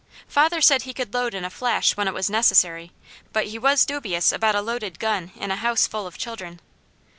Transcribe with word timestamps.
Father 0.27 0.61
said 0.61 0.81
he 0.81 0.95
could 0.95 1.13
load 1.13 1.35
in 1.35 1.45
a 1.45 1.51
flash 1.51 1.95
when 1.95 2.07
it 2.07 2.13
was 2.15 2.27
necessary, 2.27 2.91
but 3.33 3.45
he 3.49 3.59
was 3.59 3.85
dubious 3.85 4.31
about 4.31 4.55
a 4.55 4.61
loaded 4.63 4.97
gun 4.97 5.31
in 5.35 5.51
a 5.51 5.57
house 5.57 5.85
full 5.85 6.07
of 6.07 6.17
children. 6.17 6.59